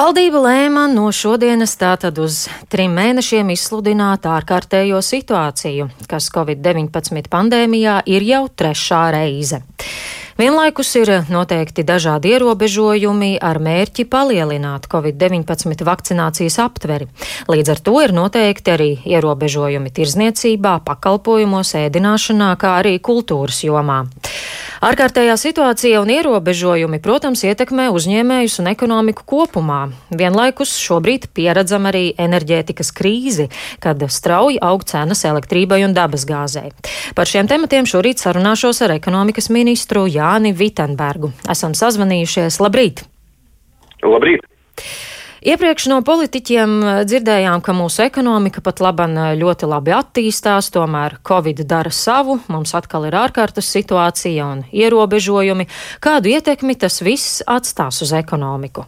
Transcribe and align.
Valdība 0.00 0.40
lēma 0.40 0.86
no 0.88 1.10
šodienas 1.12 1.74
tātad 1.76 2.16
uz 2.24 2.46
trim 2.72 2.94
mēnešiem 2.96 3.50
izsludināt 3.52 4.24
ārkārtējo 4.24 5.02
situāciju, 5.04 5.90
kas 6.08 6.30
Covid-19 6.32 7.28
pandēmijā 7.28 7.98
ir 8.08 8.24
jau 8.24 8.46
trešā 8.48 9.02
reize. 9.12 9.60
Vienlaikus 10.40 10.94
ir 10.96 11.10
noteikti 11.28 11.84
dažādi 11.84 12.30
ierobežojumi 12.32 13.34
ar 13.44 13.60
mērķi 13.60 14.06
palielināt 14.08 14.88
Covid-19 14.88 15.84
vakcinācijas 15.84 16.56
aptveri. 16.64 17.10
Līdz 17.52 17.74
ar 17.74 17.84
to 17.84 18.00
ir 18.00 18.16
noteikti 18.16 18.72
arī 18.72 18.88
ierobežojumi 19.04 19.92
tirzniecībā, 20.00 20.78
pakalpojumos, 20.88 21.74
ēdināšanā, 21.82 22.54
kā 22.56 22.78
arī 22.80 22.96
kultūras 23.04 23.60
jomā. 23.68 24.06
Ārkārtējā 24.80 25.34
situācija 25.36 25.98
un 26.00 26.08
ierobežojumi, 26.08 27.02
protams, 27.04 27.42
ietekmē 27.44 27.90
uzņēmējus 27.92 28.54
un 28.62 28.70
ekonomiku 28.70 29.26
kopumā. 29.28 29.80
Vienlaikus 30.08 30.72
šobrīd 30.80 31.26
pieredzam 31.36 31.84
arī 31.90 32.14
enerģētikas 32.16 32.88
krīzi, 32.96 33.50
kad 33.84 34.00
strauji 34.08 34.56
aug 34.64 34.86
cenas 34.88 35.26
elektrībai 35.28 35.82
un 35.84 35.92
dabasgāzei. 35.92 36.72
Par 37.12 37.28
šiem 37.28 37.50
tematiem 37.52 37.84
šorīt 37.84 38.24
sarunāšos 38.24 38.80
ar 38.86 38.96
ekonomikas 38.96 39.52
ministru 39.52 40.06
Jāni 40.08 40.54
Vitenbergu. 40.56 41.34
Esam 41.44 41.76
sazvanījušies. 41.76 42.56
Labrīt! 42.64 43.04
Labrīt! 44.00 44.48
Iepriekš 45.40 45.86
no 45.88 46.02
politiķiem 46.04 46.72
eh, 46.84 46.96
dzirdējām, 47.08 47.62
ka 47.64 47.72
mūsu 47.72 48.02
ekonomika 48.04 48.60
pat 48.60 48.82
laban 48.84 49.16
eh, 49.16 49.28
ļoti 49.40 49.68
labi 49.70 49.94
attīstās, 49.96 50.68
tomēr 50.74 51.16
Covid 51.24 51.62
dara 51.64 51.88
savu, 51.88 52.36
mums 52.52 52.74
atkal 52.76 53.06
ir 53.08 53.16
ārkārtas 53.16 53.70
situācija 53.72 54.44
un 54.44 54.60
ierobežojumi. 54.68 55.64
Kādu 56.04 56.34
ietekmi 56.34 56.76
tas 56.76 57.00
viss 57.00 57.40
atstās 57.48 58.02
uz 58.04 58.12
ekonomiku? 58.18 58.84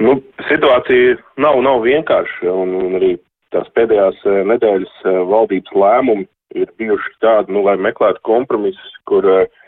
Nu, 0.00 0.16
situācija 0.48 1.18
nav, 1.44 1.60
nav 1.60 1.84
vienkārša, 1.84 2.48
un, 2.48 2.72
un 2.86 2.96
arī 3.02 3.12
tās 3.52 3.68
pēdējās 3.76 4.24
eh, 4.24 4.40
nedēļas 4.48 4.96
valdības 5.28 5.76
lēmumi 5.76 6.24
ir 6.56 6.72
bijuši 6.80 7.12
tādi, 7.20 7.52
nu, 7.52 7.66
lai 7.68 7.76
meklētu 7.82 8.22
kompromisus, 8.24 8.96
kur 9.10 9.26
uh, 9.28 9.60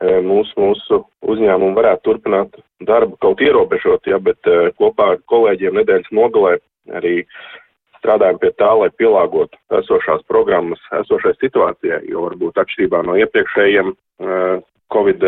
mūsu, 0.00 0.54
mūsu 0.56 1.02
uzņēmumu 1.28 1.76
varētu 1.76 2.06
turpināt 2.08 2.60
darbu 2.88 3.18
kaut 3.20 3.40
ierobežot, 3.44 4.06
ja, 4.08 4.18
bet 4.18 4.40
kopā 4.80 5.14
ar 5.14 5.24
kolēģiem 5.28 5.80
nedēļas 5.80 6.12
nogalē 6.16 6.56
arī 6.96 7.24
strādājam 8.00 8.38
pie 8.40 8.50
tā, 8.56 8.70
lai 8.80 8.88
pielāgotu 8.96 9.58
esošās 9.76 10.24
programmas 10.28 10.80
esošai 11.02 11.34
situācijai, 11.36 12.00
jo 12.08 12.24
varbūt 12.28 12.60
atšķirībā 12.62 13.02
no 13.04 13.18
iepriekšējiem 13.20 13.92
Covid 14.90 15.26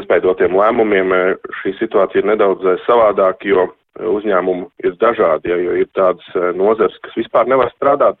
iespējotiem 0.00 0.56
lēmumiem 0.58 1.14
šī 1.60 1.76
situācija 1.78 2.22
ir 2.22 2.30
nedaudz 2.32 2.66
savādāka, 2.86 3.46
jo 3.46 3.68
uzņēmumi 4.16 4.66
ir 4.86 4.96
dažādi, 5.00 5.52
ja, 5.52 5.58
jo 5.60 5.78
ir 5.82 5.88
tādas 5.94 6.26
nozars, 6.56 6.96
kas 7.04 7.16
vispār 7.18 7.50
nevar 7.50 7.70
strādāt. 7.76 8.18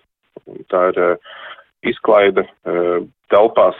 Tā 0.70 0.88
ir 0.92 1.00
izklaide 1.88 2.44
telpās, 3.32 3.78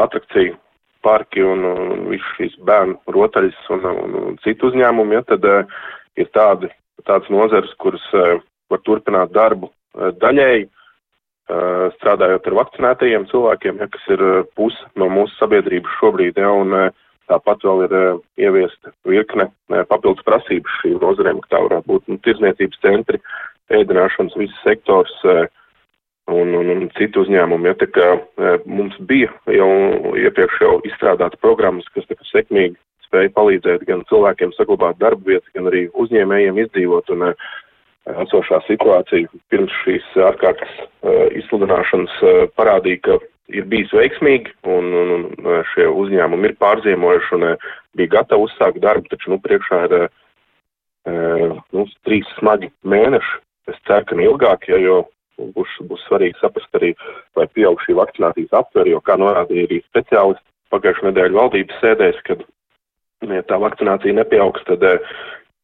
atrakciju 0.00 0.56
parki 1.04 1.42
un, 1.44 1.64
un 1.68 2.06
visu 2.08 2.30
šīs 2.38 2.56
bērnu 2.64 2.96
rotaļas 3.12 3.58
un, 3.74 3.84
un, 3.90 4.14
un 4.30 4.38
citu 4.44 4.70
uzņēmumu, 4.70 5.18
ja, 5.18 5.24
tad 5.28 5.44
ir 6.16 6.30
tādi, 6.36 6.70
tādas 7.04 7.28
nozares, 7.32 7.74
kuras 7.82 8.04
var 8.72 8.80
turpināt 8.86 9.34
darbu 9.34 9.68
daļēji, 10.22 10.68
strādājot 11.98 12.46
ar 12.48 12.56
vakcinētajiem 12.62 13.26
cilvēkiem, 13.28 13.82
ja, 13.82 13.88
kas 13.92 14.06
ir 14.16 14.22
puse 14.56 14.86
no 15.00 15.10
mūsu 15.12 15.36
sabiedrības 15.36 15.98
šobrīd, 16.00 16.40
ja, 16.40 16.52
un 16.56 16.72
tāpat 17.28 17.66
vēl 17.68 17.84
ir 17.84 17.96
ieviesta 18.46 18.94
virkne 19.08 19.50
papildus 19.90 20.24
prasības 20.24 20.80
šīm 20.80 20.96
nozarēm, 21.04 21.42
ka 21.44 21.56
tā 21.56 21.60
varētu 21.66 21.90
būt 21.92 22.08
nu, 22.08 22.16
tirzniecības 22.24 22.80
centri, 22.84 23.20
ēdināšanas, 23.72 24.36
viss 24.40 24.64
sektors, 24.64 25.12
uh, 25.28 25.44
un, 26.30 26.54
un, 26.56 26.70
un 26.72 26.86
citu 26.98 27.24
uzņēmumu. 27.24 27.68
Ja, 27.68 27.74
tā 27.80 27.88
kā 27.92 28.08
e, 28.16 28.54
mums 28.64 28.96
bija 29.08 29.32
jau 29.52 29.70
iepriekš 30.16 30.62
jau 30.62 30.78
izstrādāts 30.88 31.40
programmas, 31.42 31.88
kas 31.94 32.06
tā 32.08 32.16
kā 32.16 32.26
sekmīgi 32.30 32.78
spēja 33.04 33.32
palīdzēt 33.36 33.84
gan 33.88 34.06
cilvēkiem 34.08 34.54
saglabāt 34.56 34.98
darba 35.02 35.34
vietas, 35.34 35.50
gan 35.56 35.68
arī 35.70 35.86
uzņēmējiem 35.92 36.64
izdzīvot. 36.64 37.12
Un, 37.14 37.28
e, 37.30 37.34
esošā 38.24 38.60
situācija 38.66 39.30
pirms 39.48 39.72
šīs 39.80 40.04
ārkārtas 40.20 40.72
uh, 40.76 41.22
izsludināšanas 41.40 42.18
uh, 42.20 42.42
parādīja, 42.52 43.00
ka 43.06 43.16
ir 43.56 43.64
bijis 43.70 43.94
veiksmīgi 43.96 44.52
un, 44.68 44.90
un, 44.92 45.14
un 45.40 45.62
šie 45.72 45.86
uzņēmumi 45.88 46.50
ir 46.50 46.58
pārziemojuši 46.60 47.32
un 47.38 47.46
uh, 47.48 47.70
bija 47.96 48.18
gatavi 48.18 48.44
uzsākt 48.44 48.82
darbu, 48.84 49.08
taču 49.08 49.32
nu 49.32 49.40
priekšā 49.40 49.80
ir 49.88 49.96
nu, 51.04 51.82
trīs 52.08 52.28
smagi 52.38 52.70
mēneši. 52.88 53.34
Es 53.68 53.76
ceru, 53.84 54.06
ka 54.08 54.16
ilgāk, 54.20 54.64
ja, 54.70 54.78
jo 54.80 55.02
būs, 55.38 55.76
būs 55.88 56.02
svarīgi 56.08 56.40
saprast 56.40 56.78
arī, 56.78 56.94
vai 57.36 57.46
pieaug 57.52 57.80
šī 57.84 57.96
vakcinācijas 57.98 58.56
aptver, 58.60 58.90
jo, 58.90 59.00
kā 59.04 59.16
norādīja 59.20 59.68
arī 59.68 59.80
speciālisti 59.84 60.44
pagājušajā 60.74 61.10
nedēļu 61.10 61.38
valdības 61.38 61.80
sēdēs, 61.82 62.20
kad 62.26 62.44
ja 63.32 63.42
tā 63.48 63.58
vakcinācija 63.62 64.16
nepieaugs, 64.18 64.64
tad 64.68 64.84
eh, 64.84 65.14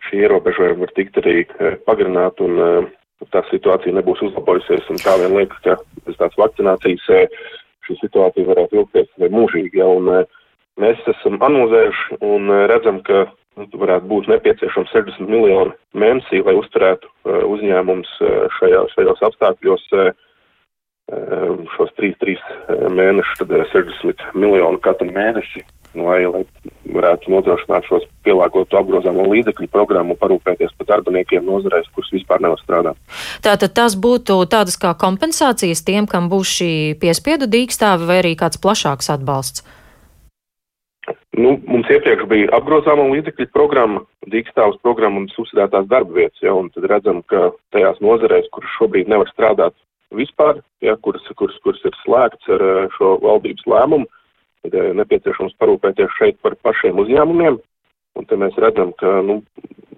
šī 0.09 0.25
ierobežojuma 0.25 0.85
var 0.85 0.93
tikt 0.97 1.19
arī 1.23 1.43
eh, 1.45 1.79
pagarināt 1.87 2.41
un 2.45 2.61
eh, 2.65 2.91
tā 3.35 3.43
situācija 3.51 3.95
nebūs 3.97 4.23
uzlabojusies. 4.31 4.87
Un 4.93 5.01
tā 5.03 5.17
vien 5.21 5.35
liekas, 5.37 5.61
ka 5.67 5.77
bez 6.07 6.17
tās 6.21 6.37
vakcinācijas 6.41 7.09
šī 7.87 7.99
situācija 8.01 8.49
varētu 8.49 8.81
ilgties 8.81 9.11
vai 9.21 9.29
mūžīgi. 9.35 9.83
Ja, 9.83 9.91
un, 9.93 10.25
mēs 10.81 11.03
esam 11.13 11.37
analizējuši 11.45 12.21
un 12.25 12.49
redzam, 12.71 13.03
ka 13.05 13.27
varētu 13.57 14.09
būt 14.11 14.29
nepieciešams 14.31 14.93
60 14.95 15.31
miljoni 15.31 15.75
mēnesī, 15.95 16.43
lai 16.47 16.57
uzturētu 16.59 17.09
uh, 17.09 17.43
uzņēmums 17.51 18.13
uh, 18.23 18.43
šajā, 18.59 18.85
šajos 18.95 19.25
apstākļos 19.31 19.87
uh, 19.97 20.11
šos 21.75 21.91
3-3 21.99 22.37
mēnešus, 22.95 23.41
tad 23.41 23.51
60 23.73 24.21
miljoni 24.39 24.79
katru 24.85 25.09
mēnesi, 25.11 25.65
lai, 25.99 26.21
lai 26.31 26.45
varētu 26.95 27.33
nodrošināt 27.35 27.89
šos 27.89 28.07
pielāgotu 28.27 28.79
apgrozāmo 28.79 29.25
līdzekļu 29.33 29.67
programmu, 29.73 30.15
parūpēties 30.21 30.77
par 30.79 30.91
darbiniekiem 30.93 31.43
nozarēs, 31.47 31.91
kurus 31.97 32.13
vispār 32.15 32.43
nevar 32.45 32.63
strādāt. 32.63 33.01
Tātad 33.43 33.75
tas 33.75 33.99
būtu 33.99 34.39
tādas 34.53 34.79
kā 34.79 34.95
kompensācijas 34.95 35.83
tiem, 35.83 36.07
kam 36.07 36.31
būs 36.31 36.55
šī 36.61 36.73
piespiedu 37.03 37.51
dīkstāve 37.51 38.07
vai 38.07 38.23
arī 38.23 38.37
kāds 38.39 38.63
plašāks 38.63 39.11
atbalsts? 39.17 39.67
Nu, 41.41 41.55
mums 41.71 41.89
iepriekš 41.93 42.27
bija 42.29 42.49
apgrozāmo 42.59 43.07
līdzekļu 43.15 43.47
programma, 43.55 44.03
dīkstāvs 44.33 44.81
programma 44.85 45.23
un 45.23 45.29
subsidētās 45.33 45.87
darba 45.89 46.19
vietas, 46.19 46.41
ja, 46.45 46.53
un 46.57 46.69
tad 46.75 46.89
redzam, 46.91 47.23
ka 47.31 47.51
tajās 47.75 48.01
nozarēs, 48.05 48.51
kuras 48.53 48.75
šobrīd 48.77 49.09
nevar 49.09 49.31
strādāt 49.33 49.77
vispār, 50.17 50.61
ja, 50.85 50.97
kuras, 51.01 51.25
kuras, 51.39 51.57
kuras 51.65 51.85
ir 51.87 51.97
slēgts 52.03 52.51
ar 52.51 52.65
eh, 52.67 52.89
šo 52.97 53.15
valdības 53.23 53.69
lēmumu, 53.73 54.09
tad 54.65 54.75
ir 54.77 54.89
eh, 54.91 54.97
nepieciešams 55.01 55.57
parūpēties 55.63 56.17
šeit 56.19 56.41
par 56.45 56.59
pašiem 56.67 56.99
uzņēmumiem, 57.05 57.61
un 58.19 58.27
te 58.29 58.41
mēs 58.41 58.59
redzam, 58.61 58.93
ka, 59.01 59.21
nu, 59.27 59.41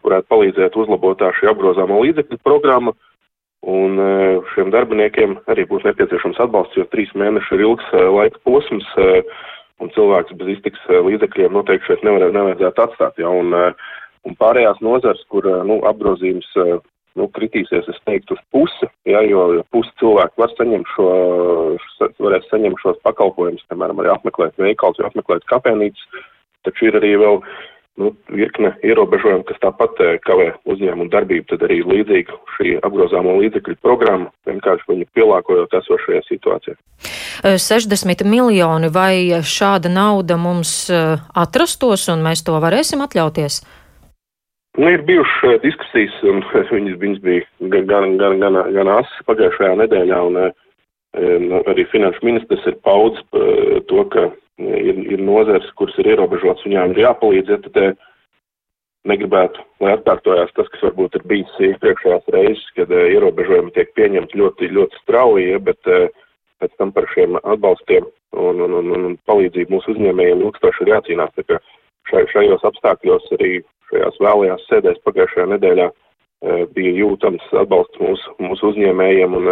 varētu 0.05 0.29
palīdzēt 0.35 0.77
uzlabot 0.79 1.19
tā 1.19 1.31
šī 1.39 1.49
apgrozāmo 1.53 2.03
līdzekļu 2.05 2.43
programma, 2.45 2.95
un 3.73 3.99
eh, 4.05 4.53
šiem 4.55 4.71
darbiniekiem 4.75 5.41
arī 5.53 5.67
būs 5.71 5.89
nepieciešams 5.89 6.45
atbalsts, 6.45 6.79
jo 6.79 6.87
trīs 6.93 7.11
mēneši 7.19 7.57
ir 7.57 7.67
ilgs 7.71 7.97
laika 8.19 8.43
posms, 8.47 8.87
un 9.83 9.91
cilvēks 9.97 10.37
bez 10.39 10.55
iztiks 10.57 10.87
eh, 10.89 11.03
līdzekļiem 11.09 11.55
noteikti 11.57 11.91
šeit 11.91 12.07
nevar, 12.07 12.31
nevajadzētu 12.35 12.87
atstāt. 12.87 13.21
Ja, 13.21 13.33
un, 13.43 13.53
eh, 13.57 13.93
un 14.29 14.39
pārējās 14.41 14.83
nozars, 14.85 15.23
kur 15.33 15.47
eh, 15.49 15.61
nu, 15.69 15.81
apgrozījums 15.89 16.49
nu, 17.19 17.27
kritīsies, 17.37 17.89
es 17.93 17.99
teiktu, 18.09 18.39
uz 18.39 18.45
pusi, 18.55 18.89
ja, 19.09 19.21
jo 19.29 19.65
pusi 19.75 19.93
cilvēku 20.01 20.41
var 20.41 20.55
saņemt 20.57 20.93
šo, 20.95 21.09
varēs 22.25 22.47
saņemt 22.49 22.81
šos 22.81 23.03
pakalpojumus, 23.05 23.67
piemēram, 23.69 24.01
arī 24.01 24.15
apmeklēt 24.15 24.57
veikals 24.61 25.03
apmeklēt 25.05 25.45
kafēnīcas, 25.51 26.25
taču 26.65 26.89
ir 26.89 26.97
arī 27.03 27.13
vēl 27.21 27.43
nu, 27.97 28.13
virkne 28.29 28.73
ierobežojumu, 28.85 29.45
kas 29.49 29.61
tāpat 29.63 30.01
eh, 30.01 30.15
kavē 30.25 30.49
uzņēmumu 30.69 31.11
darbību, 31.13 31.47
tad 31.51 31.65
arī 31.67 31.83
līdzīga 31.85 32.39
šī 32.57 32.77
apgrozāmo 32.87 33.37
līdzekļu 33.41 33.77
programma, 33.85 34.31
vienkārši 34.49 34.89
viņu 34.89 35.09
pielāgojot 35.17 35.77
esošajai 35.83 36.25
situācijai. 36.29 36.79
60 37.43 38.25
miljoni 38.29 38.89
vai 38.93 39.43
šāda 39.45 39.93
nauda 39.93 40.41
mums 40.41 40.73
eh, 40.91 41.21
atrastos 41.45 42.09
un 42.13 42.25
mēs 42.25 42.45
to 42.47 42.57
varēsim 42.65 43.05
atļauties? 43.05 43.61
Nu, 44.81 44.89
ir 44.89 45.05
bijušas 45.05 45.49
eh, 45.51 45.59
diskusijas, 45.67 46.17
un 46.25 46.45
viņas, 46.73 47.01
viņas 47.03 47.25
bija 47.25 47.81
gan, 47.91 48.17
gan, 48.17 48.41
gan, 48.41 48.61
gan 48.73 48.95
asas 48.97 49.27
pagājušajā 49.29 49.77
nedēļā, 49.85 50.23
un 50.31 50.45
arī 51.69 51.85
finanšu 51.93 52.25
ministrs 52.25 52.65
ir 52.71 52.79
paudz 52.81 53.19
to, 53.91 54.05
ka 54.09 54.31
ir, 54.61 54.99
ir 55.15 55.23
nozars, 55.25 55.69
kuras 55.79 55.97
ir 56.01 56.13
ierobežotas, 56.13 56.65
viņām 56.67 56.95
ir 56.95 57.05
jāpalīdz, 57.07 57.53
ja 57.53 57.59
tad 57.65 57.79
eh, 57.81 57.95
negribētu, 59.09 59.63
lai 59.83 59.95
atkārtojās 59.97 60.53
tas, 60.57 60.69
kas 60.73 60.85
varbūt 60.89 61.19
ir 61.19 61.27
bijis 61.31 61.61
iepriekšējās 61.71 62.29
reizes, 62.35 62.67
kad 62.77 62.93
uh, 62.95 63.09
ierobežojumi 63.11 63.73
tiek 63.75 63.91
pieņemti 63.99 64.39
ļoti, 64.39 64.69
ļoti 64.77 65.01
strauji, 65.03 65.49
ja, 65.51 65.59
bet 65.59 65.91
uh, 65.91 66.07
pēc 66.63 66.77
tam 66.79 66.93
par 66.95 67.09
šiem 67.11 67.35
atbalstiem 67.43 68.07
un, 68.39 68.63
un, 68.63 68.77
un, 68.79 68.93
un 68.95 69.17
palīdzību 69.27 69.75
mūsu 69.75 69.97
uzņēmējiem 69.97 70.45
ilgstoši 70.47 70.85
ir 70.85 70.93
jācīnās. 70.95 71.35
Tā 71.35 71.47
kā 71.49 71.59
šai, 72.13 72.23
šajos 72.31 72.63
apstākļos 72.71 73.27
arī 73.35 73.57
šajās 73.91 74.23
vēlajās 74.23 74.69
sēdēs 74.71 75.03
pagājušajā 75.09 75.49
nedēļā 75.57 75.91
bija 76.75 76.93
jūtams 76.99 77.43
atbalsts 77.55 78.01
mūsu, 78.03 78.33
mūsu 78.43 78.71
uzņēmējiem 78.73 79.35
un 79.39 79.51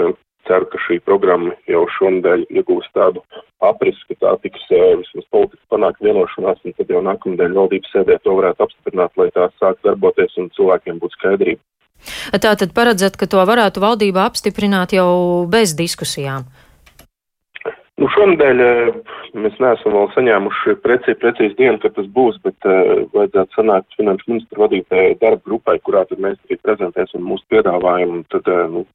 ceru, 0.49 0.69
ka 0.71 0.81
šī 0.87 1.01
programma 1.05 1.57
jau 1.71 1.83
šonadēļ 1.99 2.47
iegūs 2.61 2.89
tādu 2.97 3.25
aprisu, 3.67 4.05
ka 4.09 4.19
tā 4.25 4.35
tiks 4.45 4.69
vismaz 4.71 5.27
politiski 5.35 5.67
panākt 5.73 6.01
vienošanās, 6.05 6.63
un 6.65 6.77
tad 6.79 6.93
jau 6.93 7.03
nākamnedēļ 7.09 7.59
valdības 7.59 7.93
sēdē 7.95 8.21
to 8.25 8.39
varētu 8.39 8.67
apstiprināt, 8.67 9.13
lai 9.21 9.29
tā 9.37 9.51
sāk 9.61 9.83
darboties 9.87 10.39
un 10.41 10.49
cilvēkiem 10.57 11.03
būtu 11.03 11.19
skaidrība. 11.19 11.63
Tātad 12.33 12.73
paredzat, 12.77 13.19
ka 13.21 13.29
to 13.29 13.45
varētu 13.45 13.83
valdība 13.83 14.25
apstiprināt 14.31 14.97
jau 14.97 15.45
bez 15.53 15.77
diskusijām? 15.77 16.49
Nu, 18.01 18.09
šonadēļ 18.15 18.61
mēs 19.37 19.59
neesam 19.61 19.93
vēl 19.93 20.07
saņēmuši 20.15 20.79
precīzi, 20.81 21.19
precīzi 21.21 21.57
dienu, 21.59 21.77
kad 21.83 21.93
tas 21.99 22.07
būs, 22.15 22.39
bet 22.47 22.57
uh, 22.65 23.03
vajadzētu 23.13 23.59
sanākt 23.59 23.99
finanšu 23.99 24.31
ministru 24.31 24.63
vadītajai 24.63 25.19
darba 25.21 25.45
grupai, 25.45 25.77
kurā 25.85 26.07
tad 26.09 26.23
mēs 26.25 26.39
arī 26.47 26.57
prezentēsim 26.65 27.27
mūsu 27.29 27.45
piedāvājumu. 27.53 28.23
Tad, 28.33 28.49
uh, 28.49 28.63
nu, 28.73 28.87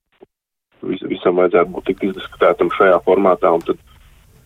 visam 1.10 1.42
vajadzētu 1.42 1.75
būt 1.75 1.92
tik 1.92 2.07
izdiskutētam 2.10 2.72
šajā 2.78 2.98
formātā, 3.06 3.54
tad 3.68 3.80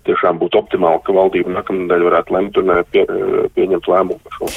tiešām 0.09 0.39
būtu 0.41 0.59
optimāli, 0.61 1.01
ka 1.05 1.15
valdība 1.15 1.55
nākamnedēļ 1.59 2.05
varētu 2.09 2.35
lemt 2.35 2.59
un 2.61 2.75
pie, 2.91 3.05
pieņemt 3.55 3.89
lēmumu 3.91 4.21
par 4.25 4.37
šo. 4.37 4.51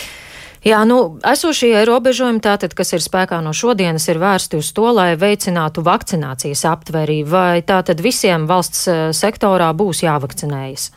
Jā, 0.62 0.84
nu, 0.86 1.18
esošie 1.26 1.72
ierobežojumi, 1.80 2.38
tātad, 2.38 2.76
kas 2.78 2.94
ir 2.94 3.02
spēkā 3.02 3.40
no 3.42 3.50
šodienas, 3.50 4.06
ir 4.06 4.20
vērsti 4.22 4.60
uz 4.60 4.68
to, 4.76 4.86
lai 4.94 5.16
veicinātu 5.18 5.82
vakcinācijas 5.82 6.62
aptverību, 6.70 7.30
vai 7.32 7.64
tātad 7.66 7.98
visiem 7.98 8.46
valsts 8.46 8.84
eh, 8.86 9.00
sektorā 9.10 9.72
būs 9.74 10.04
jāvakcinējas? 10.06 10.92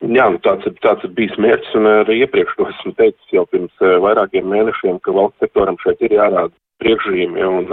Jā, 0.00 0.30
nu 0.32 0.38
tāds, 0.46 0.64
ir, 0.64 0.78
tāds 0.80 1.02
ir 1.04 1.10
bijis 1.18 1.34
mērķis, 1.42 1.74
un 1.76 1.90
arī 1.90 2.22
iepriekš 2.22 2.54
to 2.56 2.68
esmu 2.70 2.94
teicis 2.96 3.34
jau 3.34 3.42
pirms 3.50 3.82
vairākiem 4.06 4.46
mēnešiem, 4.48 5.02
ka 5.04 5.12
valsts 5.12 5.42
sektoram 5.42 5.76
šeit 5.82 6.00
ir 6.06 6.14
jārāda 6.16 6.54
priekšzīme, 6.80 7.44
un 7.44 7.66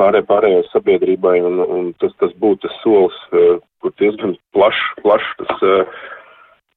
pārē, 0.00 0.22
pārējai 0.28 0.64
sabiedrībai, 0.70 1.36
un, 1.46 1.60
un 1.62 1.92
tas, 2.02 2.14
tas 2.22 2.32
būtu 2.42 2.66
tas 2.66 2.80
solis, 2.84 3.18
uh, 3.32 3.60
kur 3.82 3.94
diezgan 4.00 4.34
plašs, 4.56 4.80
plašs 5.02 5.36
tas 5.40 5.66
uh, 5.66 6.00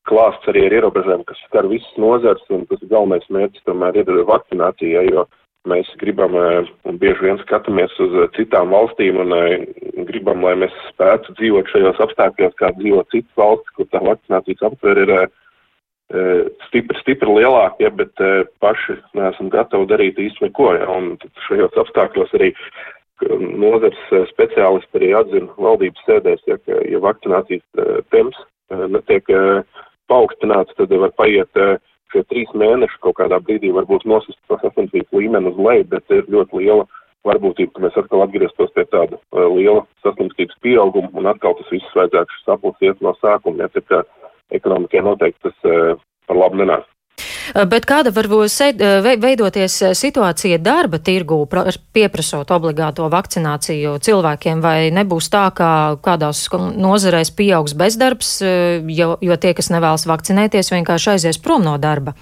klāsts 0.09 0.51
arī 0.51 0.67
ar 0.67 0.77
ierobežojumiem, 0.79 1.25
kas 1.29 1.39
skar 1.47 1.69
visas 1.71 2.01
nozars, 2.01 2.43
un 2.53 2.67
tas 2.69 2.83
galvenais 2.91 3.25
mērķis 3.33 3.65
tomēr 3.69 4.01
ir 4.01 4.11
vakcinācija, 4.29 5.05
jo 5.11 5.25
mēs 5.69 5.89
gribam 6.01 6.35
uh, 6.37 6.67
un 6.85 6.99
bieži 7.01 7.25
vien 7.29 7.41
skatāmies 7.41 7.95
uz 8.03 8.19
citām 8.37 8.75
valstīm 8.75 9.17
un 9.23 9.33
gribam, 10.09 10.43
lai 10.45 10.57
mēs 10.65 10.75
spētu 10.91 11.33
dzīvot 11.39 11.71
šajos 11.73 12.03
apstākļos, 12.05 12.59
kā 12.59 12.75
dzīvo 12.77 13.01
citas 13.13 13.41
valsts, 13.41 13.73
kur 13.77 13.89
tā 13.89 14.03
vakcinācijas 14.05 14.69
aptver 14.69 15.01
ir 15.05 15.17
stipri, 16.67 16.99
stipri 16.99 17.31
lielāki, 17.39 17.81
ja, 17.81 17.89
bet 17.89 18.13
paši 18.61 18.93
neesam 19.17 19.49
gatavi 19.49 19.87
darīt 19.89 20.19
īsti 20.21 20.45
neko, 20.45 20.67
ja, 20.77 20.85
un 20.93 21.15
šajos 21.47 21.79
apstākļos 21.81 22.35
arī 22.37 22.51
nozars 23.23 24.01
speciālisti 24.31 24.99
arī 24.99 25.11
atzina 25.15 25.53
valdības 25.57 26.03
sēdēs, 26.07 26.43
ja, 26.49 26.57
ka, 26.65 26.79
ja 26.89 26.99
vakcinācijas 27.03 27.63
temps 28.11 28.37
netiek 28.91 29.29
paaugstināts, 30.11 30.75
tad 30.77 30.91
var 30.91 31.13
paiet 31.17 31.61
šie 32.13 32.23
trīs 32.29 32.51
mēneši 32.57 33.01
kaut 33.03 33.17
kādā 33.19 33.39
brīdī 33.43 33.71
varbūt 33.75 34.05
nosist 34.09 34.39
saslimstības 34.63 35.11
līmeni 35.15 35.51
uz 35.51 35.59
leju, 35.67 35.89
bet 35.95 36.15
ir 36.15 36.27
ļoti 36.31 36.61
liela 36.61 36.87
varbūtība, 37.25 37.71
ka 37.73 37.85
mēs 37.85 37.95
atkal 37.97 38.25
atgrieztos 38.25 38.73
pie 38.75 38.85
tāda 38.91 39.17
liela 39.33 39.85
saslimstības 40.05 40.59
pieauguma 40.61 41.09
un 41.17 41.31
atkal 41.31 41.55
tas 41.57 41.71
viss 41.73 41.97
vajadzētu 41.97 42.43
sapulsiet 42.43 43.01
no 43.01 43.15
sākuma, 43.21 43.65
ja 43.65 43.71
tā 43.73 43.81
kā 43.89 44.03
ekonomikai 44.53 45.01
noteikti 45.05 45.49
tas 45.49 45.97
par 46.27 46.37
labu 46.37 46.61
nenāk. 46.61 46.85
Bet 47.53 47.85
kāda 47.89 48.13
var 48.15 48.29
veidoties 49.21 49.77
situācija 49.97 50.57
darba 50.63 50.97
tirgū, 50.97 51.43
pieprasot 51.95 52.51
obligāto 52.55 53.07
vakcināciju 53.11 53.97
cilvēkiem, 54.05 54.61
vai 54.63 54.91
nebūs 54.95 55.29
tā, 55.33 55.47
ka 55.55 55.69
kādās 56.05 56.47
nozarēs 56.53 57.33
pieaugs 57.35 57.75
bezdarbs, 57.77 58.39
jo, 58.89 59.09
jo 59.21 59.37
tie, 59.37 59.53
kas 59.57 59.69
nevēlas 59.73 60.07
vakcinēties, 60.09 60.73
vienkārši 60.73 61.11
aizies 61.15 61.41
prom 61.41 61.65
no 61.65 61.77
darba? 61.81 62.15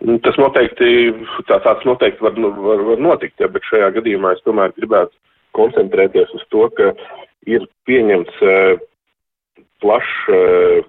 Nu, 0.00 0.16
tas 0.24 0.36
noteikti, 0.40 1.12
tā, 1.48 1.58
tāds 1.60 1.84
noteikti 1.84 2.24
var, 2.24 2.36
var, 2.36 2.84
var 2.92 3.02
notikt, 3.04 3.36
ja, 3.40 3.50
bet 3.52 3.66
šajā 3.68 3.90
gadījumā 3.98 4.32
es 4.36 4.44
tomēr 4.46 4.72
gribētu 4.78 5.12
koncentrēties 5.56 6.30
uz 6.36 6.44
to, 6.52 6.68
ka 6.76 6.92
ir 7.48 7.66
pieņemts 7.88 8.38
plašs, 9.84 10.14
uh, 10.32 10.86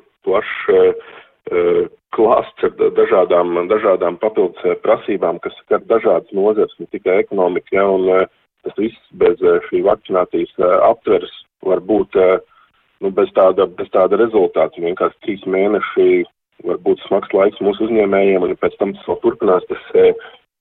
klāsts 2.16 2.66
ar 2.68 2.74
dažādām, 2.98 3.56
dažādām 3.72 4.18
papildus 4.22 4.62
eh, 4.68 4.78
prasībām, 4.84 5.40
kas 5.44 5.56
skar 5.64 5.84
dažādas 5.90 6.32
nozares, 6.36 6.74
ne 6.80 6.88
tikai 6.92 7.22
ekonomika, 7.24 7.76
ja, 7.76 7.88
un 7.88 8.08
eh, 8.12 8.28
tas 8.66 8.78
viss 8.80 9.14
bez 9.22 9.42
eh, 9.42 9.60
šī 9.70 9.84
vakcinācijas 9.88 10.54
aptveres 10.90 11.34
var 11.66 11.82
būt 11.86 12.18
nu, 12.18 13.10
bez, 13.14 13.30
tāda, 13.38 13.68
bez 13.78 13.90
tāda 13.94 14.18
rezultāta. 14.18 14.82
Vienkārši 14.82 15.20
trīs 15.22 15.44
mēneši 15.46 16.24
var 16.66 16.80
būt 16.82 17.04
smags 17.06 17.30
laiks 17.38 17.62
mūsu 17.62 17.86
uzņēmējiem, 17.86 18.48
un 18.48 18.58
pēc 18.58 18.80
tam 18.80 18.96
tas 18.98 19.06
vēl 19.06 19.20
turpinās. 19.22 19.68
Tas 19.70 20.16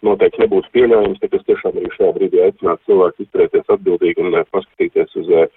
noteikti 0.05 0.43
nebūtu 0.45 0.69
pieļaujams, 0.77 1.23
tad 1.25 1.39
es 1.39 1.47
tiešām 1.49 1.81
arī 1.81 1.89
šajā 1.97 2.13
brīdī 2.19 2.43
aicinātu 2.45 2.93
cilvēku 2.93 3.25
izturēties 3.25 3.73
atbildīgi 3.73 4.27
un 4.27 4.37
paskatīties 4.53 5.17
uz 5.23 5.33
Eh, 5.41 5.49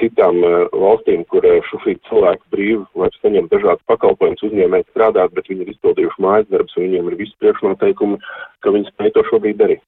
citām 0.00 0.40
eh, 0.44 0.56
valstīm, 0.72 1.24
kur 1.28 1.44
eh, 1.44 1.60
šobrīd 1.68 2.00
cilvēki 2.08 2.52
brīvi 2.54 2.80
var 2.96 3.12
saņemt 3.20 3.52
dažādas 3.52 3.84
pakalpojumus, 3.90 4.44
uzņēmēji 4.48 4.88
strādāt, 4.88 5.34
bet 5.36 5.50
viņi 5.50 5.66
ir 5.66 5.72
izpildījuši 5.74 6.24
mājas 6.24 6.48
darbus 6.48 6.76
un 6.78 6.86
viņiem 6.86 7.10
ir 7.10 7.16
visi 7.18 7.36
priekšnoteikumi, 7.42 8.20
ka 8.64 8.72
viņi 8.74 8.92
spēj 8.92 9.14
to 9.16 9.24
šobrīd 9.28 9.60
darīt. 9.60 9.84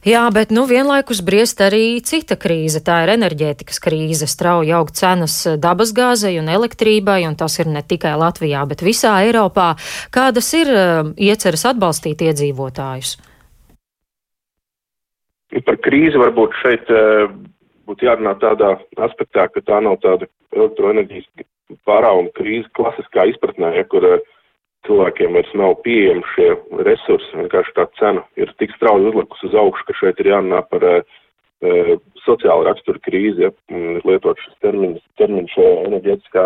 Jā, 0.00 0.22
bet 0.32 0.48
nu 0.48 0.62
vienlaikus 0.64 1.20
briest 1.20 1.60
arī 1.60 2.00
cita 2.00 2.38
krīze. 2.40 2.80
Tā 2.80 3.02
ir 3.04 3.12
enerģētikas 3.18 3.82
krīze. 3.84 4.24
Strauji 4.32 4.72
aug 4.72 4.88
cenas 4.96 5.34
dabasgāzei 5.60 6.38
un 6.40 6.48
elektrībai, 6.48 7.18
un 7.28 7.36
tas 7.36 7.58
ir 7.60 7.68
ne 7.68 7.84
tikai 7.84 8.14
Latvijā, 8.16 8.64
bet 8.64 8.80
visā 8.80 9.18
Eiropā. 9.26 9.74
Kādas 10.08 10.48
ir 10.56 10.72
ieceras 11.20 11.66
atbalstīt 11.74 12.24
iedzīvotājus? 12.24 13.18
Par 15.68 15.76
krīzi 15.84 16.16
varbūt 16.16 16.56
šeit 16.62 16.88
būtu 17.90 18.06
jārunā 18.06 18.36
tādā 18.40 18.74
aspektā, 19.02 19.48
ka 19.50 19.62
tā 19.66 19.80
nav 19.84 19.98
tāda 20.04 20.28
elektroenerģijas 20.54 21.26
pārāvuma 21.86 22.32
krīze 22.38 22.70
klasiskā 22.78 23.26
izpratnē, 23.30 23.74
ja, 23.76 23.86
kur 23.90 24.06
uh, 24.06 24.22
cilvēkiem 24.88 25.36
vairs 25.36 25.50
nav 25.58 25.76
pieejami 25.84 26.24
šie 26.34 26.48
resursi, 26.86 27.36
vienkārši 27.42 27.76
tā 27.76 27.86
cena 28.00 28.24
ir 28.40 28.52
tik 28.62 28.72
strauji 28.76 29.10
uzlikus 29.10 29.44
uz 29.48 29.56
augšu, 29.62 29.86
ka 29.88 29.98
šeit 30.00 30.22
ir 30.22 30.32
jārunā 30.32 30.62
par 30.70 30.86
uh, 30.86 30.98
uh, 31.66 31.92
sociālu 32.24 32.66
raksturu 32.68 33.02
krīzi, 33.04 33.46
ja, 33.46 33.52
lietot 34.06 34.40
šis 34.44 34.58
termiņš, 34.64 35.00
termiņš 35.20 35.56
enerģētiskā 35.68 36.44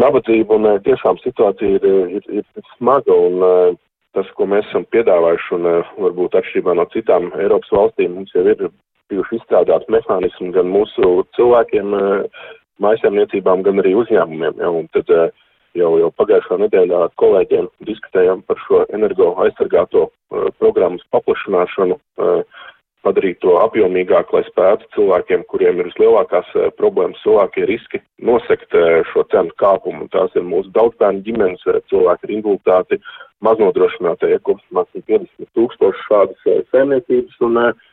nabadzība, 0.00 0.58
un 0.58 0.74
uh, 0.74 0.82
tiešām 0.86 1.20
situācija 1.24 1.80
ir, 1.80 1.88
ir, 2.20 2.28
ir 2.40 2.68
smaga, 2.76 3.16
un 3.16 3.40
uh, 3.42 3.80
tas, 4.16 4.30
ko 4.36 4.46
mēs 4.50 4.68
esam 4.70 4.86
piedāvājuši, 4.94 5.56
un 5.58 5.68
varbūt 6.06 6.38
atšķirībā 6.38 6.76
no 6.78 6.86
citām 6.94 7.32
Eiropas 7.38 7.74
valstīm, 7.74 8.16
mums 8.18 8.34
jau 8.34 8.46
ir 8.46 8.70
bijuši 9.10 9.40
izstrādāti 9.40 9.92
mehānismi 9.92 10.52
gan 10.54 10.70
mūsu 10.70 11.12
cilvēkiem, 11.36 11.94
eh, 11.98 12.42
mājasēmniecībām, 12.80 13.62
gan 13.66 13.82
arī 13.82 13.94
uzņēmumiem. 14.02 14.60
Ja, 14.62 14.72
tad 14.96 15.14
eh, 15.16 15.30
jau, 15.78 15.92
jau 16.00 16.10
pagājušā 16.18 16.58
nedēļā 16.64 17.04
ar 17.06 17.14
kolēģiem 17.20 17.68
diskutējām 17.88 18.42
par 18.48 18.58
šo 18.66 18.84
energo 18.96 19.32
aizsargāto 19.44 20.08
uh, 20.08 20.48
programmas 20.58 21.04
paplašināšanu, 21.14 21.98
uh, 22.18 22.64
padarīt 23.06 23.38
to 23.44 23.54
apjomīgāk, 23.62 24.32
lai 24.34 24.42
spētu 24.48 24.88
cilvēkiem, 24.96 25.44
kuriem 25.52 25.80
ir 25.80 25.90
vislielākās 25.92 26.50
uh, 26.56 26.68
problēmas, 26.80 27.20
cilvēkie 27.22 27.68
riski, 27.70 28.02
nosekt 28.18 28.74
šo 29.12 29.24
cenu 29.32 29.54
kāpumu. 29.62 30.08
Tās 30.14 30.34
ir 30.34 30.46
mūsu 30.48 30.72
daudzbērnu 30.74 31.22
ģimenes, 31.28 31.62
cilvēki 31.92 32.26
ar 32.26 32.34
invaliditāti, 32.38 33.00
maznodrošinātie, 33.46 34.34
kopumā 34.44 34.84
50 34.96 35.48
tūkstoši 35.56 36.06
šādas 36.08 36.66
saimniecības. 36.74 37.38
Un, 37.46 37.62
uh, 37.62 37.88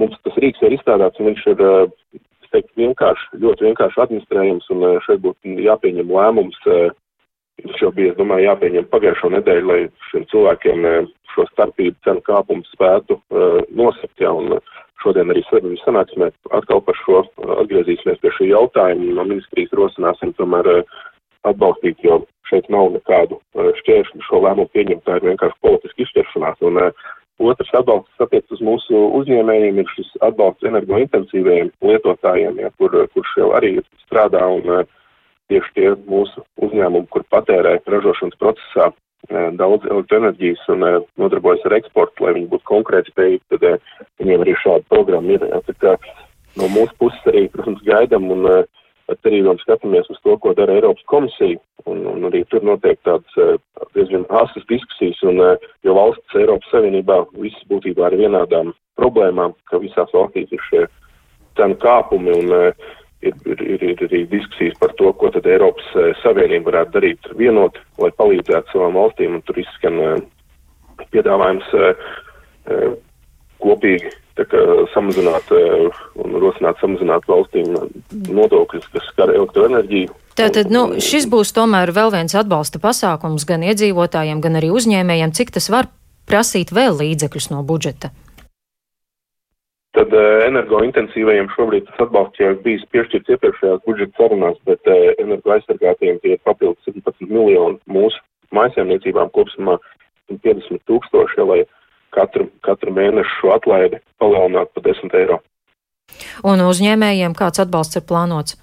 Mums 0.00 0.16
tas 0.24 0.36
rīks 0.40 0.62
ir 0.64 0.76
izstrādāts, 0.76 1.20
un 1.20 1.28
viņš 1.30 1.46
ir, 1.52 1.62
es 2.16 2.52
teiktu, 2.54 2.72
vienkārši, 2.80 3.40
ļoti 3.44 3.68
vienkārši 3.68 4.00
administrējams, 4.06 4.70
un 4.72 4.86
šeit 5.04 5.20
būtu 5.24 5.56
jāpieņem 5.66 6.12
lēmums. 6.16 6.60
Viņš 7.62 7.82
jau 7.82 7.90
bija, 7.94 8.14
es 8.14 8.18
domāju, 8.18 8.48
jāpieņem 8.48 8.88
pagājušo 8.92 9.32
nedēļu, 9.34 9.68
lai 9.68 9.80
šiem 10.08 10.24
cilvēkiem 10.32 10.86
šo 11.34 11.44
starpību 11.50 11.96
cenu 12.06 12.24
kāpumu 12.24 12.64
spētu 12.72 13.18
nosakt, 13.76 14.16
ja, 14.20 14.32
un 14.32 14.56
šodien 15.04 15.32
arī 15.32 15.44
sanāksmē 15.50 16.30
atkal 16.56 16.80
par 16.86 16.96
šo 17.04 17.22
atgriezīsimies 17.60 18.20
pie 18.22 18.32
šī 18.38 18.52
jautājuma. 18.52 19.12
No 19.18 19.28
ministrijas 19.28 19.76
rosināsim 19.76 20.32
tomēr 20.40 20.70
atbalstīt, 21.48 22.00
jo 22.06 22.22
šeit 22.48 22.68
nav 22.72 22.94
nekādu 22.96 23.40
šķēršļu 23.82 24.24
šo 24.24 24.40
lēmumu 24.46 24.72
pieņemt, 24.72 25.04
tā 25.04 25.18
ir 25.18 25.28
vienkārši 25.32 25.60
politiska 25.64 26.06
izšķiršanās. 26.06 26.64
Un, 26.68 26.80
uh, 26.80 27.12
Otrs 27.42 27.72
atbalsts, 27.74 28.12
kas 28.16 28.28
attiec 28.28 28.54
uz 28.54 28.62
mūsu 28.62 29.04
uzņēmējiem, 29.18 29.82
ir 29.82 29.94
šis 29.96 30.10
atbalsts 30.22 30.68
energointensīvajiem 30.70 31.72
lietotājiem, 31.82 32.60
ja, 32.62 32.70
kur, 32.78 32.94
kurš 33.14 33.36
jau 33.40 33.52
arī 33.58 33.76
strādā 34.04 34.44
un 34.46 34.68
uh, 34.80 34.84
tieši 35.52 35.74
tie 35.76 35.88
mūsu 36.08 36.44
uzņēmumi, 36.64 37.08
kur 37.12 37.24
patērē 37.32 37.78
ražošanas 37.86 38.38
procesā 38.40 38.92
daudz 39.58 39.86
elektroenerģijas 39.86 40.64
un 40.74 40.82
nodarbojas 41.20 41.62
ar 41.68 41.76
eksportu, 41.78 42.24
lai 42.24 42.34
viņi 42.38 42.48
būtu 42.50 42.66
konkrēti 42.66 43.12
spējīgi, 43.12 43.42
tad 43.54 43.82
viņiem 44.18 44.42
arī 44.42 44.54
šāda 44.58 44.88
programma 44.90 45.36
ir. 45.36 45.44
Tā 45.68 45.74
kā 45.78 45.92
no 46.58 46.68
mūsu 46.72 46.96
puses 46.98 47.28
arī, 47.30 47.44
protams, 47.52 47.84
gaidam 47.86 48.26
un 48.34 48.48
cerībām 49.22 49.58
skatāmies 49.62 50.08
uz 50.12 50.18
to, 50.24 50.36
ko 50.40 50.54
dara 50.56 50.76
Eiropas 50.78 51.04
komisija, 51.10 51.58
un, 51.90 52.04
un 52.08 52.26
arī 52.28 52.42
tur 52.50 52.64
notiek 52.66 53.00
tādas 53.06 53.60
diezgan 53.96 54.24
asas 54.42 54.66
diskusijas, 54.70 55.20
un 55.28 55.40
jo 55.84 55.96
valsts 55.98 56.38
Eiropas 56.38 56.72
Savienībā 56.72 57.18
visas 57.36 57.68
būtībā 57.70 58.08
ar 58.08 58.18
vienādām 58.20 58.72
problēmām, 59.00 59.54
ka 59.70 59.80
visās 59.82 60.12
valstīs 60.14 60.52
ir 60.52 60.64
šie 60.70 60.86
cenu 61.58 61.78
kāpumi, 61.82 62.36
un 62.38 62.54
ir, 63.22 63.36
ir, 63.46 63.62
ir, 63.74 63.86
ir 63.92 64.04
arī 64.08 64.24
diskusijas 64.30 64.78
par 64.80 64.94
to, 65.00 65.12
ko 65.18 65.32
tad 65.34 65.48
Eiropas 65.50 65.92
Savienība 66.22 66.70
varētu 66.70 66.96
darīt 66.98 67.32
vienot, 67.38 67.78
lai 68.02 68.12
palīdzētu 68.18 68.74
savām 68.74 68.98
valstīm, 69.00 69.38
un 69.38 69.46
tur 69.46 69.60
izskan 69.62 70.00
piedāvājums 71.12 71.68
kopīgi 73.62 74.10
samazināt 74.94 75.50
un 75.52 76.36
rosināt 76.40 76.80
samazināt 76.80 77.26
valstīm 77.28 77.74
nodokļus, 78.32 78.88
kas 78.94 79.08
skar 79.12 79.32
elektroenerģiju. 79.34 80.14
Tātad, 80.38 80.72
nu, 80.72 80.96
šis 81.04 81.26
būs 81.28 81.52
tomēr 81.52 81.92
vēl 81.92 82.12
viens 82.14 82.34
atbalsta 82.38 82.80
pasākums 82.80 83.44
gan 83.48 83.64
iedzīvotājiem, 83.68 84.40
gan 84.40 84.56
arī 84.56 84.72
uzņēmējiem. 84.72 85.34
Cik 85.36 85.52
tas 85.52 85.68
var 85.72 85.90
prasīt 86.28 86.72
vēl 86.72 86.96
līdzekļus 87.02 87.50
no 87.52 87.60
budžeta? 87.68 88.12
Tad 89.92 90.14
energointensīvajiem 90.16 91.50
šobrīd 91.52 91.84
tas 91.90 92.06
atbalsts 92.06 92.40
jau 92.40 92.54
ir 92.54 92.62
bijis 92.64 92.84
piešķirts 92.94 93.34
iepriekšējās 93.34 93.82
budžeta 93.84 94.22
sarunās, 94.22 94.56
bet 94.64 94.88
energoaizsargātajiem 95.20 96.22
tie 96.22 96.38
ir 96.38 96.40
papildus 96.48 96.88
17 96.88 97.28
miljoni 97.28 97.76
mūsu 97.92 98.22
mājasēmniecībām 98.56 99.28
kopsumā 99.36 99.76
50 100.32 100.80
tūkstoši, 100.88 101.44
lai 101.44 101.60
katru, 102.14 102.48
katru 102.66 102.94
mēnešu 102.94 103.38
šo 103.40 103.54
atlaidi 103.56 104.02
palielināt 104.22 104.72
pa 104.74 104.84
10 104.84 105.16
eiro. 105.20 105.40
Un 106.44 106.60
uzņēmējiem 106.64 107.34
kāds 107.38 107.62
atbalsts 107.62 107.98
ir 108.00 108.06
plānots? 108.08 108.58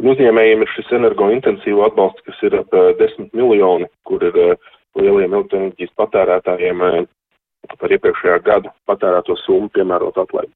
Uzņēmējiem 0.00 0.62
ir 0.64 0.70
šis 0.72 0.94
energointensīvo 0.96 1.84
atbalsts, 1.86 2.24
kas 2.26 2.38
ir 2.48 2.56
ap 2.62 2.72
10 3.00 3.34
miljoni, 3.36 3.90
kur 4.08 4.24
ir 4.24 4.38
lieliem 4.98 5.34
elektroenerģijas 5.34 5.92
patērētājiem 6.00 6.82
par 7.78 7.94
iepriekšējā 7.94 8.38
gada 8.46 8.72
patērēto 8.88 9.36
summu 9.44 9.70
piemērot 9.76 10.18
atlaidi. 10.24 10.52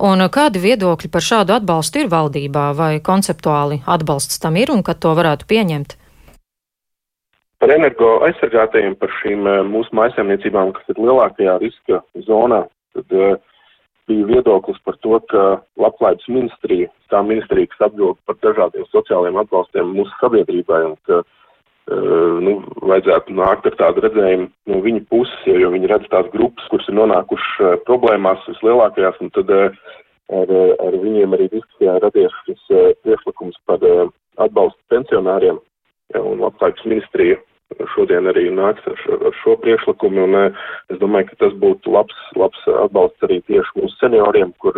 Un 0.00 0.24
kādi 0.32 0.62
viedokļi 0.62 1.10
par 1.12 1.24
šādu 1.24 1.52
atbalstu 1.58 2.00
ir 2.04 2.12
valdībā, 2.12 2.70
vai 2.76 2.94
konceptuāli 3.04 3.82
atbalsts 3.84 4.40
tam 4.40 4.56
ir 4.56 4.72
un 4.72 4.84
kad 4.86 5.02
to 5.02 5.12
varētu 5.18 5.48
pieņemt? 5.50 5.99
Par 7.60 7.68
energo 7.74 8.14
aizsargātajiem, 8.24 8.94
par 8.96 9.10
šīm 9.18 9.44
eh, 9.44 9.58
mūsu 9.68 9.92
maisaimniecībām, 9.98 10.72
kas 10.72 10.92
ir 10.92 11.00
lielākajā 11.04 11.58
riska 11.60 11.98
zonā, 12.24 12.62
tad 12.96 13.12
uh, 13.12 13.34
bija 14.08 14.24
viedoklis 14.30 14.80
par 14.82 14.96
to, 15.04 15.18
ka 15.30 15.42
labklājības 15.78 16.30
ministrija, 16.32 16.88
tā 17.12 17.20
ministrija, 17.22 17.68
kas 17.70 17.84
atbild 17.90 18.16
par 18.26 18.38
dažādiem 18.42 18.86
sociālajiem 18.88 19.36
atbalstiem 19.42 19.92
mūsu 19.94 20.16
sabiedrībai, 20.22 20.80
un 20.88 20.96
ka 21.06 21.20
uh, 21.20 22.40
nu, 22.46 22.56
vajadzētu 22.80 23.36
nākt 23.36 23.68
ar 23.68 23.76
tādu 23.82 24.06
redzējumu 24.06 24.48
no 24.72 24.80
viņa 24.88 25.04
puses, 25.12 25.44
jo, 25.44 25.70
viņi 25.76 25.92
redz 25.92 26.08
tās 26.10 26.32
grupas, 26.32 26.72
kuras 26.72 26.88
ir 26.88 26.96
nonākušas 26.96 27.84
problēmās 27.84 28.48
vislielākajās, 28.48 29.20
un 29.20 29.34
tad 29.36 29.52
ar, 29.60 29.76
ar 30.32 30.98
viņiem 31.04 31.36
arī 31.36 31.52
diskusijā 31.52 32.00
radies 32.00 32.40
šis 32.48 32.64
priekšlikums 33.04 33.60
par 33.68 33.84
atbalstu 34.40 34.80
pensionāriem, 34.96 35.60
un 36.16 36.42
labklājības 36.48 36.88
ministrija 36.88 37.38
šodien 37.94 38.28
arī 38.30 38.48
nāks 38.54 38.84
ar 38.88 38.96
šo, 39.02 39.18
ar 39.28 39.36
šo 39.42 39.56
priekšlikumu, 39.62 40.24
un 40.26 40.38
eh, 40.38 40.64
es 40.92 41.00
domāju, 41.02 41.30
ka 41.30 41.44
tas 41.44 41.56
būtu 41.62 41.92
labs, 41.94 42.16
labs 42.38 42.62
atbalsts 42.84 43.26
arī 43.26 43.40
tieši 43.48 43.76
mūsu 43.78 43.96
senioriem, 44.00 44.52
kur 44.62 44.76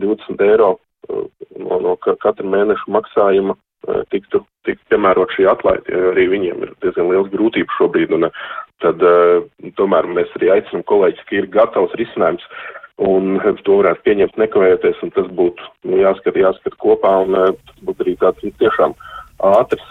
20 0.00 0.34
eh, 0.34 0.46
eiro 0.48 0.74
eh, 1.08 1.24
no, 1.60 1.80
no 1.84 1.96
katra 2.04 2.46
mēneša 2.56 2.90
maksājuma 2.98 3.58
tiktu, 4.08 4.40
tiktu 4.64 4.86
piemērot 4.88 5.32
šī 5.36 5.44
atlaide, 5.50 5.92
jo 5.92 6.12
arī 6.14 6.22
viņiem 6.32 6.62
ir 6.64 6.70
diezgan 6.80 7.10
liels 7.10 7.28
grūtības 7.34 7.74
šobrīd, 7.76 8.14
un 8.16 8.30
tad 8.80 9.02
tomēr 9.76 10.08
mēs 10.08 10.30
arī 10.38 10.54
aicinam 10.54 10.86
kolēģis, 10.88 11.26
ka 11.28 11.36
ir 11.36 11.50
gatavs 11.52 11.92
risinājums, 12.00 12.46
un 13.04 13.36
to 13.66 13.76
varētu 13.82 14.06
pieņemt 14.06 14.40
nekavējoties, 14.40 15.02
un 15.04 15.12
tas 15.12 15.28
būtu 15.36 15.68
nu, 15.84 15.98
jāskat, 16.00 16.40
jāskat 16.40 16.78
kopā, 16.80 17.12
un 17.26 17.36
tas 17.36 17.84
būtu 17.84 18.06
arī 18.06 18.16
tāds 18.24 18.56
tiešām 18.62 18.96
ātrs 19.52 19.84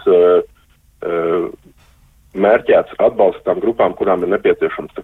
mērķēts 2.34 2.96
atbalsts 3.02 3.44
tām 3.46 3.60
grupām, 3.62 3.94
kurām 3.98 4.24
ir 4.24 4.32
nepieciešams. 4.34 4.94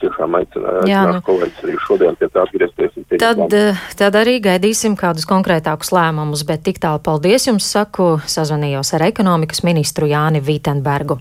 Tiešām 0.00 0.32
aicināšu 0.38 1.00
nu, 1.12 1.20
kolēģis 1.26 1.64
arī 1.66 1.74
šodien 1.84 2.14
pie 2.16 2.28
tā 2.32 2.44
atgriezties. 2.46 2.94
Tad, 3.20 3.42
eh, 3.52 3.80
tad 4.00 4.16
arī 4.16 4.38
gaidīsim 4.40 4.94
kādus 4.96 5.26
konkrētākus 5.28 5.92
lēmumus, 5.92 6.46
bet 6.48 6.62
tik 6.64 6.78
tālu 6.80 7.02
paldies 7.04 7.44
jums 7.50 7.66
saku, 7.68 8.14
sazvanījos 8.24 8.94
ar 8.96 9.04
ekonomikas 9.10 9.60
ministru 9.66 10.08
Jāni 10.08 10.40
Vītenbergu. 10.40 11.18